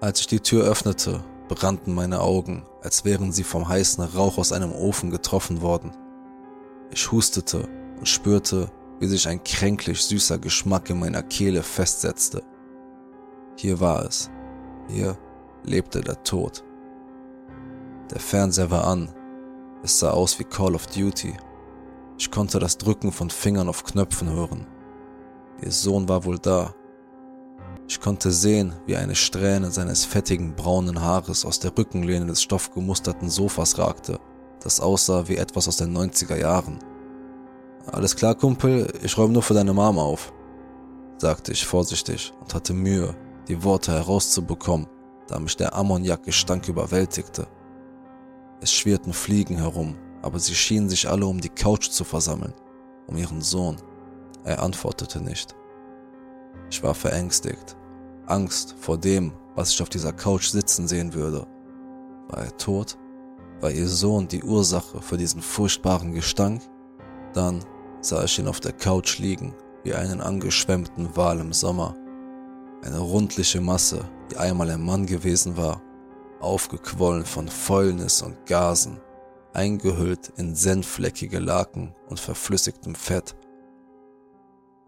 Als 0.00 0.18
ich 0.18 0.26
die 0.26 0.40
Tür 0.40 0.64
öffnete, 0.64 1.22
brannten 1.54 1.94
meine 1.94 2.20
Augen, 2.20 2.64
als 2.82 3.04
wären 3.04 3.32
sie 3.32 3.44
vom 3.44 3.68
heißen 3.68 4.02
Rauch 4.04 4.38
aus 4.38 4.52
einem 4.52 4.72
Ofen 4.72 5.10
getroffen 5.10 5.60
worden. 5.62 5.92
Ich 6.90 7.12
hustete 7.12 7.68
und 7.98 8.08
spürte, 8.08 8.70
wie 8.98 9.06
sich 9.06 9.28
ein 9.28 9.42
kränklich 9.44 10.02
süßer 10.02 10.38
Geschmack 10.38 10.90
in 10.90 10.98
meiner 10.98 11.22
Kehle 11.22 11.62
festsetzte. 11.62 12.42
Hier 13.56 13.80
war 13.80 14.04
es. 14.04 14.30
Hier 14.88 15.16
lebte 15.64 16.00
der 16.00 16.22
Tod. 16.24 16.64
Der 18.10 18.20
Fernseher 18.20 18.70
war 18.70 18.86
an 18.86 19.12
es 19.82 19.98
sah 19.98 20.10
aus 20.10 20.38
wie 20.38 20.44
Call 20.44 20.74
of 20.74 20.86
Duty. 20.88 21.34
Ich 22.18 22.30
konnte 22.30 22.58
das 22.58 22.76
Drücken 22.76 23.12
von 23.12 23.30
Fingern 23.30 23.68
auf 23.68 23.84
Knöpfen 23.84 24.28
hören. 24.28 24.66
Ihr 25.62 25.72
Sohn 25.72 26.08
war 26.08 26.24
wohl 26.24 26.38
da. 26.38 26.74
Ich 27.90 28.00
konnte 28.00 28.30
sehen, 28.30 28.72
wie 28.86 28.94
eine 28.94 29.16
Strähne 29.16 29.72
seines 29.72 30.04
fettigen 30.04 30.54
braunen 30.54 31.02
Haares 31.02 31.44
aus 31.44 31.58
der 31.58 31.76
Rückenlehne 31.76 32.26
des 32.26 32.40
stoffgemusterten 32.40 33.28
Sofas 33.28 33.78
ragte, 33.78 34.20
das 34.62 34.78
aussah 34.78 35.26
wie 35.26 35.34
etwas 35.34 35.66
aus 35.66 35.78
den 35.78 35.98
90er 35.98 36.36
Jahren. 36.36 36.78
Alles 37.90 38.14
klar, 38.14 38.36
Kumpel, 38.36 38.94
ich 39.02 39.18
räume 39.18 39.32
nur 39.32 39.42
für 39.42 39.54
deine 39.54 39.74
Mama 39.74 40.02
auf, 40.02 40.32
sagte 41.18 41.50
ich 41.50 41.66
vorsichtig 41.66 42.32
und 42.40 42.54
hatte 42.54 42.74
Mühe, 42.74 43.12
die 43.48 43.64
Worte 43.64 43.90
herauszubekommen, 43.90 44.86
da 45.26 45.40
mich 45.40 45.56
der 45.56 45.74
Ammoniakgestank 45.74 46.68
überwältigte. 46.68 47.48
Es 48.60 48.72
schwirrten 48.72 49.12
Fliegen 49.12 49.56
herum, 49.56 49.96
aber 50.22 50.38
sie 50.38 50.54
schienen 50.54 50.88
sich 50.88 51.08
alle 51.08 51.26
um 51.26 51.40
die 51.40 51.48
Couch 51.48 51.90
zu 51.90 52.04
versammeln, 52.04 52.54
um 53.08 53.16
ihren 53.16 53.40
Sohn. 53.40 53.78
Er 54.44 54.62
antwortete 54.62 55.20
nicht. 55.20 55.56
Ich 56.70 56.84
war 56.84 56.94
verängstigt. 56.94 57.76
Angst 58.30 58.74
vor 58.78 58.98
dem, 58.98 59.32
was 59.54 59.72
ich 59.72 59.82
auf 59.82 59.88
dieser 59.88 60.12
Couch 60.12 60.48
sitzen 60.48 60.88
sehen 60.88 61.14
würde. 61.14 61.46
War 62.28 62.44
er 62.44 62.56
tot? 62.56 62.96
War 63.60 63.70
ihr 63.70 63.88
Sohn 63.88 64.28
die 64.28 64.42
Ursache 64.42 65.02
für 65.02 65.16
diesen 65.16 65.42
furchtbaren 65.42 66.12
Gestank? 66.12 66.62
Dann 67.34 67.64
sah 68.00 68.24
ich 68.24 68.38
ihn 68.38 68.48
auf 68.48 68.60
der 68.60 68.72
Couch 68.72 69.18
liegen, 69.18 69.54
wie 69.84 69.94
einen 69.94 70.20
angeschwemmten 70.20 71.16
Wal 71.16 71.40
im 71.40 71.52
Sommer. 71.52 71.94
Eine 72.82 73.00
rundliche 73.00 73.60
Masse, 73.60 74.08
die 74.30 74.36
einmal 74.36 74.70
ein 74.70 74.82
Mann 74.82 75.04
gewesen 75.06 75.56
war 75.56 75.82
aufgequollen 76.40 77.24
von 77.24 77.48
Fäulnis 77.48 78.22
und 78.22 78.46
Gasen, 78.46 79.00
eingehüllt 79.52 80.32
in 80.36 80.54
senffleckige 80.54 81.38
Laken 81.38 81.94
und 82.08 82.18
verflüssigtem 82.18 82.94
Fett. 82.94 83.36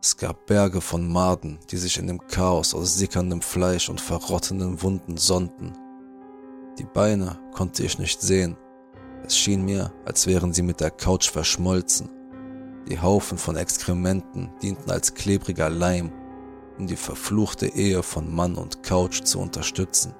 Es 0.05 0.17
gab 0.17 0.47
Berge 0.47 0.81
von 0.81 1.07
Maden, 1.07 1.61
die 1.71 1.77
sich 1.77 1.97
in 1.97 2.09
dem 2.09 2.27
Chaos 2.27 2.75
aus 2.75 2.97
sickerndem 2.97 3.41
Fleisch 3.41 3.89
und 3.89 4.01
verrottenden 4.01 4.83
Wunden 4.83 5.17
sonnten. 5.17 5.75
Die 6.77 6.87
Beine 6.93 7.39
konnte 7.53 7.85
ich 7.85 8.01
nicht 8.01 8.21
sehen. 8.21 8.57
Es 9.25 9.39
schien 9.39 9.65
mir, 9.65 9.93
als 10.05 10.27
wären 10.27 10.53
sie 10.53 10.63
mit 10.63 10.81
der 10.81 10.91
Couch 10.91 11.31
verschmolzen. 11.31 12.11
Die 12.89 13.01
Haufen 13.01 13.39
von 13.39 13.55
Exkrementen 13.55 14.51
dienten 14.61 14.91
als 14.91 15.15
klebriger 15.15 15.71
Leim, 15.71 16.11
um 16.79 16.89
die 16.89 16.97
verfluchte 16.97 17.69
Ehe 17.69 18.03
von 18.03 18.35
Mann 18.35 18.57
und 18.57 18.83
Couch 18.83 19.23
zu 19.23 19.39
unterstützen. 19.39 20.17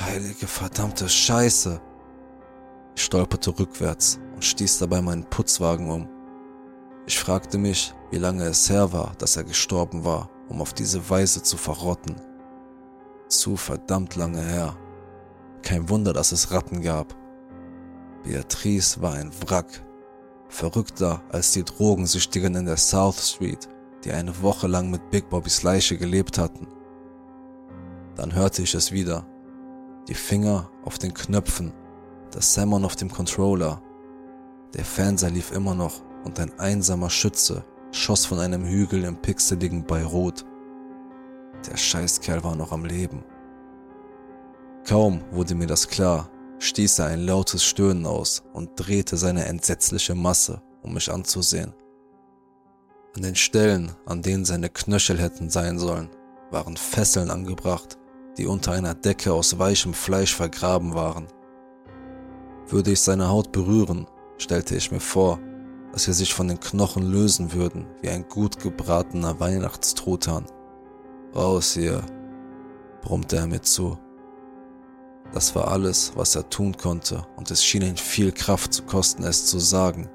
Heilige 0.00 0.46
verdammte 0.46 1.10
Scheiße. 1.10 1.78
Ich 2.96 3.02
stolperte 3.02 3.50
rückwärts 3.58 4.18
und 4.34 4.42
stieß 4.42 4.78
dabei 4.78 5.02
meinen 5.02 5.28
Putzwagen 5.28 5.90
um. 5.90 6.19
Ich 7.06 7.18
fragte 7.18 7.58
mich, 7.58 7.94
wie 8.10 8.18
lange 8.18 8.44
es 8.44 8.68
her 8.70 8.92
war, 8.92 9.14
dass 9.18 9.36
er 9.36 9.44
gestorben 9.44 10.04
war, 10.04 10.30
um 10.48 10.60
auf 10.60 10.72
diese 10.72 11.08
Weise 11.08 11.42
zu 11.42 11.56
verrotten. 11.56 12.16
Zu 13.28 13.56
verdammt 13.56 14.16
lange 14.16 14.42
her. 14.42 14.76
Kein 15.62 15.88
Wunder, 15.88 16.12
dass 16.12 16.32
es 16.32 16.50
Ratten 16.50 16.82
gab. 16.82 17.14
Beatrice 18.24 19.00
war 19.00 19.14
ein 19.14 19.30
Wrack, 19.46 19.84
verrückter 20.48 21.22
als 21.30 21.52
die 21.52 21.64
Drogensüchtigen 21.64 22.54
in 22.54 22.66
der 22.66 22.76
South 22.76 23.20
Street, 23.20 23.68
die 24.04 24.12
eine 24.12 24.42
Woche 24.42 24.66
lang 24.66 24.90
mit 24.90 25.10
Big 25.10 25.28
Bobbys 25.30 25.62
Leiche 25.62 25.96
gelebt 25.96 26.38
hatten. 26.38 26.66
Dann 28.16 28.34
hörte 28.34 28.62
ich 28.62 28.74
es 28.74 28.92
wieder, 28.92 29.26
die 30.08 30.14
Finger 30.14 30.70
auf 30.84 30.98
den 30.98 31.14
Knöpfen, 31.14 31.72
das 32.32 32.52
Salmon 32.52 32.84
auf 32.84 32.96
dem 32.96 33.10
Controller. 33.10 33.80
Der 34.74 34.84
Fernseher 34.84 35.30
lief 35.30 35.52
immer 35.52 35.74
noch 35.74 36.02
und 36.24 36.38
ein 36.40 36.58
einsamer 36.58 37.10
Schütze 37.10 37.64
schoss 37.92 38.24
von 38.24 38.38
einem 38.38 38.64
Hügel 38.64 39.04
im 39.04 39.16
pixeligen 39.16 39.84
Beirut. 39.84 40.44
Der 41.68 41.76
Scheißkerl 41.76 42.42
war 42.44 42.56
noch 42.56 42.72
am 42.72 42.84
Leben. 42.84 43.24
Kaum 44.86 45.22
wurde 45.30 45.54
mir 45.54 45.66
das 45.66 45.88
klar, 45.88 46.30
stieß 46.58 47.00
er 47.00 47.06
ein 47.06 47.20
lautes 47.20 47.64
Stöhnen 47.64 48.06
aus 48.06 48.42
und 48.52 48.70
drehte 48.76 49.16
seine 49.16 49.44
entsetzliche 49.44 50.14
Masse, 50.14 50.62
um 50.82 50.94
mich 50.94 51.12
anzusehen. 51.12 51.74
An 53.16 53.22
den 53.22 53.34
Stellen, 53.34 53.92
an 54.06 54.22
denen 54.22 54.44
seine 54.44 54.68
Knöchel 54.68 55.18
hätten 55.18 55.50
sein 55.50 55.78
sollen, 55.78 56.10
waren 56.50 56.76
Fesseln 56.76 57.30
angebracht, 57.30 57.98
die 58.38 58.46
unter 58.46 58.72
einer 58.72 58.94
Decke 58.94 59.32
aus 59.32 59.58
weichem 59.58 59.94
Fleisch 59.94 60.34
vergraben 60.34 60.94
waren. 60.94 61.26
Würde 62.68 62.92
ich 62.92 63.00
seine 63.00 63.28
Haut 63.28 63.52
berühren, 63.52 64.06
stellte 64.38 64.76
ich 64.76 64.92
mir 64.92 65.00
vor, 65.00 65.40
dass 65.92 66.04
sie 66.04 66.12
sich 66.12 66.34
von 66.34 66.48
den 66.48 66.60
Knochen 66.60 67.02
lösen 67.02 67.52
würden, 67.52 67.86
wie 68.00 68.10
ein 68.10 68.28
gut 68.28 68.58
gebratener 68.60 69.40
Weihnachtstruthahn. 69.40 70.46
Raus 71.34 71.74
hier, 71.74 72.02
brummte 73.02 73.36
er 73.36 73.46
mir 73.46 73.62
zu. 73.62 73.98
Das 75.32 75.54
war 75.54 75.68
alles, 75.68 76.12
was 76.16 76.34
er 76.34 76.48
tun 76.48 76.76
konnte, 76.76 77.22
und 77.36 77.50
es 77.50 77.64
schien 77.64 77.82
ihn 77.82 77.96
viel 77.96 78.32
Kraft 78.32 78.74
zu 78.74 78.82
kosten, 78.82 79.22
es 79.22 79.46
zu 79.46 79.58
sagen. 79.58 80.08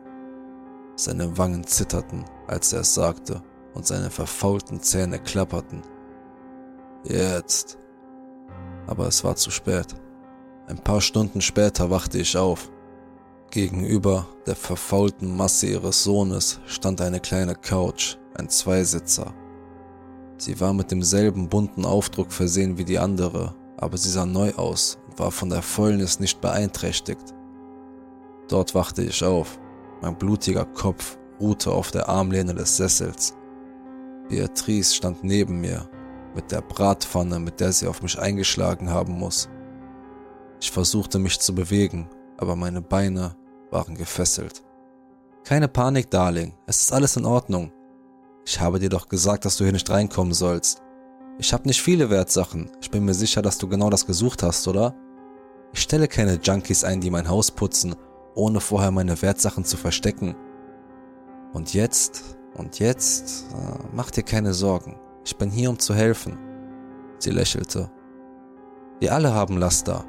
Seine 0.98 1.38
Wangen 1.38 1.66
zitterten, 1.66 2.26
als 2.48 2.74
er 2.74 2.82
es 2.82 2.94
sagte, 2.94 3.42
und 3.74 3.86
seine 3.86 4.10
verfaulten 4.10 4.82
Zähne 4.82 5.20
klapperten. 5.20 5.82
Jetzt, 7.04 7.78
aber 8.88 9.08
es 9.08 9.24
war 9.24 9.36
zu 9.36 9.52
spät. 9.52 9.88
Ein 10.68 10.78
paar 10.78 11.02
Stunden 11.02 11.42
später 11.42 11.90
wachte 11.90 12.18
ich 12.18 12.38
auf. 12.38 12.72
Gegenüber 13.56 14.28
der 14.46 14.56
verfaulten 14.58 15.34
Masse 15.34 15.68
ihres 15.68 16.04
Sohnes 16.04 16.60
stand 16.66 17.00
eine 17.00 17.22
kleine 17.22 17.56
Couch, 17.56 18.18
ein 18.34 18.50
Zweisitzer. 18.50 19.34
Sie 20.38 20.60
war 20.60 20.74
mit 20.74 20.92
demselben 20.92 21.48
bunten 21.48 21.86
Aufdruck 21.86 22.34
versehen 22.34 22.78
wie 22.78 22.84
die 22.84 23.00
andere, 23.00 23.56
aber 23.78 23.98
sie 23.98 24.10
sah 24.10 24.26
neu 24.26 24.54
aus 24.56 24.98
und 25.08 25.20
war 25.20 25.32
von 25.32 25.50
der 25.50 25.62
Fäulnis 25.62 26.20
nicht 26.20 26.42
beeinträchtigt. 26.42 27.34
Dort 28.50 28.76
wachte 28.76 29.04
ich 29.04 29.24
auf. 29.24 29.58
Mein 30.02 30.18
blutiger 30.18 30.66
Kopf 30.66 31.18
ruhte 31.40 31.72
auf 31.72 31.92
der 31.92 32.10
Armlehne 32.10 32.56
des 32.56 32.76
Sessels. 32.76 33.38
Beatrice 34.28 34.94
stand 34.94 35.24
neben 35.24 35.62
mir, 35.62 35.90
mit 36.36 36.52
der 36.52 36.60
Bratpfanne, 36.60 37.40
mit 37.40 37.62
der 37.62 37.72
sie 37.72 37.88
auf 37.88 38.02
mich 38.02 38.20
eingeschlagen 38.20 38.90
haben 38.90 39.14
muss. 39.14 39.48
Ich 40.60 40.72
versuchte 40.72 41.20
mich 41.20 41.40
zu 41.40 41.56
bewegen, 41.56 42.10
aber 42.36 42.58
meine 42.58 42.82
Beine 42.82 43.38
waren 43.76 43.96
gefesselt. 43.96 44.64
Keine 45.44 45.68
Panik, 45.68 46.10
Darling. 46.10 46.54
Es 46.66 46.80
ist 46.80 46.94
alles 46.94 47.18
in 47.18 47.26
Ordnung. 47.26 47.74
Ich 48.46 48.62
habe 48.62 48.80
dir 48.80 48.90
doch 48.90 49.10
gesagt, 49.10 49.44
dass 49.44 49.58
du 49.58 49.66
hier 49.66 49.74
nicht 49.74 49.90
reinkommen 49.90 50.34
sollst. 50.34 50.82
Ich 51.40 51.52
habe 51.52 51.68
nicht 51.68 51.82
viele 51.82 52.10
Wertsachen. 52.10 52.72
Ich 52.82 52.90
bin 52.90 53.04
mir 53.04 53.14
sicher, 53.14 53.42
dass 53.42 53.58
du 53.58 53.68
genau 53.68 53.90
das 53.90 54.08
gesucht 54.08 54.44
hast, 54.44 54.66
oder? 54.70 54.96
Ich 55.74 55.82
stelle 55.82 56.08
keine 56.08 56.40
Junkies 56.42 56.86
ein, 56.86 57.02
die 57.02 57.12
mein 57.12 57.28
Haus 57.28 57.52
putzen, 57.52 57.96
ohne 58.34 58.62
vorher 58.62 58.92
meine 58.92 59.22
Wertsachen 59.22 59.66
zu 59.66 59.76
verstecken. 59.76 60.36
Und 61.52 61.74
jetzt, 61.74 62.24
und 62.56 62.80
jetzt, 62.80 63.48
äh, 63.52 63.78
mach 63.92 64.10
dir 64.10 64.24
keine 64.24 64.54
Sorgen. 64.54 64.98
Ich 65.26 65.36
bin 65.36 65.52
hier, 65.52 65.70
um 65.70 65.80
zu 65.80 65.94
helfen. 65.94 66.38
Sie 67.20 67.32
lächelte. 67.32 67.92
Wir 69.02 69.14
alle 69.14 69.34
haben 69.34 69.58
Laster. 69.58 70.06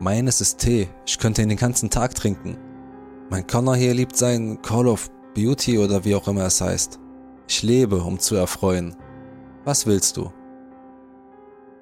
Meines 0.00 0.40
ist 0.40 0.58
Tee. 0.58 0.88
Ich 1.06 1.18
könnte 1.20 1.42
ihn 1.42 1.48
den 1.48 1.58
ganzen 1.58 1.90
Tag 1.90 2.16
trinken. 2.16 2.58
Mein 3.30 3.46
Connor 3.46 3.76
hier 3.76 3.94
liebt 3.94 4.16
sein 4.16 4.60
Call 4.60 4.86
of 4.86 5.10
Beauty 5.34 5.78
oder 5.78 6.04
wie 6.04 6.14
auch 6.14 6.28
immer 6.28 6.44
es 6.44 6.60
heißt. 6.60 7.00
Ich 7.48 7.62
lebe, 7.62 7.96
um 8.02 8.18
zu 8.18 8.34
erfreuen. 8.34 8.94
Was 9.64 9.86
willst 9.86 10.16
du? 10.16 10.30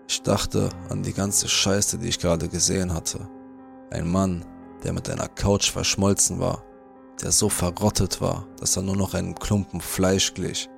Ich 0.09 0.23
dachte 0.23 0.69
an 0.89 1.03
die 1.03 1.13
ganze 1.13 1.49
Scheiße, 1.49 1.99
die 1.99 2.09
ich 2.09 2.19
gerade 2.19 2.49
gesehen 2.49 2.95
hatte. 2.95 3.29
Ein 3.91 4.11
Mann, 4.11 4.45
der 4.85 4.93
mit 4.93 5.11
einer 5.11 5.29
Couch 5.29 5.71
verschmolzen 5.71 6.39
war, 6.39 6.65
der 7.23 7.33
so 7.33 7.49
verrottet 7.49 8.21
war, 8.21 8.47
dass 8.59 8.77
er 8.77 8.83
nur 8.83 8.97
noch 8.97 9.15
einem 9.15 9.35
Klumpen 9.35 9.81
Fleisch 9.81 10.35
glich. 10.35 10.69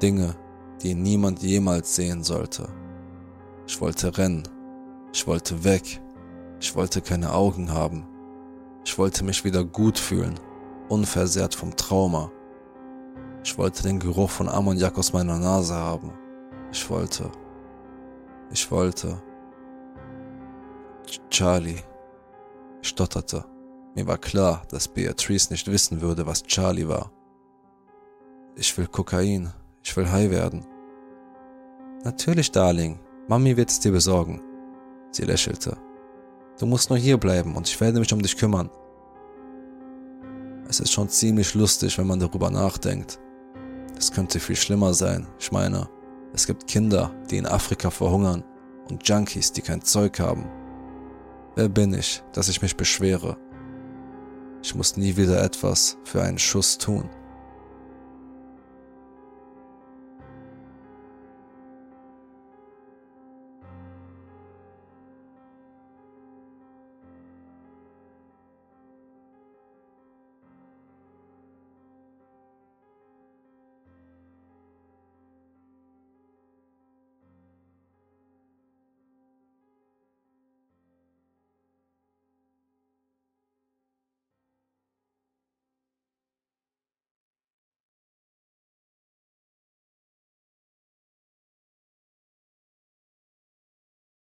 Dinge, 0.00 0.36
die 0.82 0.94
niemand 0.94 1.42
jemals 1.42 1.94
sehen 1.96 2.22
sollte. 2.22 2.68
Ich 3.66 3.80
wollte 3.80 4.16
rennen. 4.16 4.48
Ich 5.12 5.26
wollte 5.26 5.64
weg. 5.64 6.00
Ich 6.60 6.74
wollte 6.74 7.00
keine 7.00 7.32
Augen 7.32 7.72
haben. 7.72 8.06
Ich 8.84 8.98
wollte 8.98 9.24
mich 9.24 9.44
wieder 9.44 9.64
gut 9.64 9.98
fühlen, 9.98 10.38
unversehrt 10.88 11.54
vom 11.54 11.76
Trauma. 11.76 12.30
Ich 13.44 13.56
wollte 13.56 13.82
den 13.82 13.98
Geruch 13.98 14.30
von 14.30 14.48
Ammoniak 14.48 14.98
aus 14.98 15.12
meiner 15.12 15.38
Nase 15.38 15.74
haben. 15.74 16.12
Ich 16.72 16.88
wollte. 16.90 17.30
Ich 18.50 18.70
wollte. 18.70 19.22
Charlie. 21.30 21.82
Ich 22.82 22.88
stotterte. 22.88 23.44
Mir 23.94 24.06
war 24.06 24.18
klar, 24.18 24.62
dass 24.68 24.88
Beatrice 24.88 25.50
nicht 25.50 25.66
wissen 25.70 26.00
würde, 26.00 26.26
was 26.26 26.42
Charlie 26.44 26.88
war. 26.88 27.10
Ich 28.56 28.76
will 28.76 28.86
Kokain. 28.86 29.52
Ich 29.82 29.96
will 29.96 30.10
high 30.10 30.30
werden. 30.30 30.64
Natürlich, 32.04 32.50
Darling. 32.52 32.98
Mami 33.28 33.56
wird 33.56 33.70
es 33.70 33.80
dir 33.80 33.92
besorgen. 33.92 34.40
Sie 35.10 35.24
lächelte. 35.24 35.76
Du 36.60 36.66
musst 36.66 36.90
nur 36.90 36.98
hier 36.98 37.16
bleiben 37.16 37.56
und 37.56 37.66
ich 37.66 37.80
werde 37.80 37.98
mich 37.98 38.12
um 38.12 38.20
dich 38.20 38.36
kümmern. 38.36 38.68
Es 40.68 40.78
ist 40.78 40.92
schon 40.92 41.08
ziemlich 41.08 41.54
lustig, 41.54 41.96
wenn 41.96 42.06
man 42.06 42.20
darüber 42.20 42.50
nachdenkt. 42.50 43.18
Es 43.96 44.12
könnte 44.12 44.38
viel 44.38 44.56
schlimmer 44.56 44.92
sein. 44.92 45.26
Ich 45.38 45.50
meine, 45.52 45.88
es 46.34 46.46
gibt 46.46 46.66
Kinder, 46.66 47.14
die 47.30 47.38
in 47.38 47.46
Afrika 47.46 47.88
verhungern 47.88 48.44
und 48.90 49.08
Junkies, 49.08 49.52
die 49.52 49.62
kein 49.62 49.80
Zeug 49.80 50.20
haben. 50.20 50.44
Wer 51.56 51.70
bin 51.70 51.94
ich, 51.94 52.22
dass 52.34 52.50
ich 52.50 52.60
mich 52.60 52.76
beschwere? 52.76 53.38
Ich 54.62 54.74
muss 54.74 54.98
nie 54.98 55.16
wieder 55.16 55.42
etwas 55.42 55.96
für 56.04 56.20
einen 56.20 56.38
Schuss 56.38 56.76
tun. 56.76 57.08